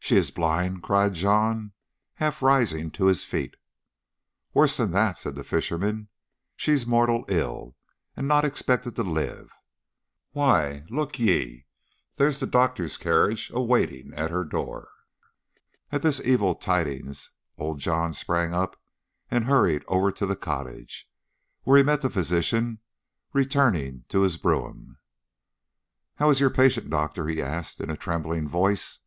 "She 0.00 0.16
is 0.16 0.30
blind!" 0.30 0.82
cried 0.82 1.12
John, 1.12 1.72
half 2.14 2.40
rising 2.40 2.90
to 2.92 3.06
his 3.06 3.26
feet. 3.26 3.56
"Worse 4.54 4.78
than 4.78 4.90
that," 4.92 5.18
said 5.18 5.34
the 5.34 5.44
fisherman. 5.44 6.08
"She's 6.56 6.86
mortal 6.86 7.26
ill, 7.28 7.76
and 8.16 8.26
not 8.26 8.42
expected 8.42 8.96
to 8.96 9.02
live. 9.02 9.50
Why, 10.30 10.84
look 10.88 11.18
ye, 11.18 11.66
there's 12.16 12.38
the 12.40 12.46
doctor's 12.46 12.96
carriage 12.96 13.50
a 13.52 13.60
waiting 13.60 14.14
at 14.14 14.30
her 14.30 14.44
door." 14.44 14.88
At 15.92 16.00
this 16.00 16.22
evil 16.24 16.54
tidings 16.54 17.32
old 17.58 17.78
John 17.78 18.14
sprang 18.14 18.54
up 18.54 18.80
and 19.30 19.44
hurried 19.44 19.84
over 19.88 20.10
to 20.12 20.24
the 20.24 20.36
cottage, 20.36 21.06
where 21.64 21.76
he 21.76 21.82
met 21.82 22.00
the 22.00 22.08
physician 22.08 22.78
returning 23.34 24.06
to 24.08 24.22
his 24.22 24.38
brougham. 24.38 24.96
"How 26.14 26.30
is 26.30 26.40
your 26.40 26.48
patient, 26.48 26.88
doctor?" 26.88 27.26
he 27.28 27.42
asked 27.42 27.78
in 27.82 27.90
a 27.90 27.96
trembling 27.96 28.48
voice. 28.48 29.00